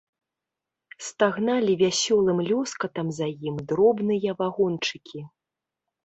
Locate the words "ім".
3.51-3.55